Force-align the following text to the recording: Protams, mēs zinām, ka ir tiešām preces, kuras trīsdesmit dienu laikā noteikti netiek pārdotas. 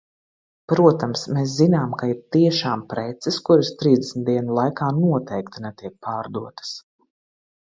Protams, 0.71 1.25
mēs 1.37 1.51
zinām, 1.57 1.91
ka 1.99 2.09
ir 2.13 2.17
tiešām 2.35 2.85
preces, 2.93 3.37
kuras 3.49 3.71
trīsdesmit 3.83 4.27
dienu 4.31 4.57
laikā 4.61 4.89
noteikti 4.99 5.67
netiek 5.67 5.99
pārdotas. 6.09 6.75